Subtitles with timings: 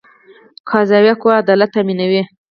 [0.69, 2.21] قضایه قوه عدالت تامینوي